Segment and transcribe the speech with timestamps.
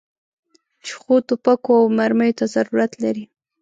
[0.85, 3.23] چې ښو توپکو او مرمیو ته ضرورت لري.